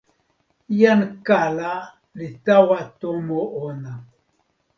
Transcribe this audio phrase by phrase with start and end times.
[0.79, 1.71] jan kala
[2.17, 3.93] li tawa tomo ona.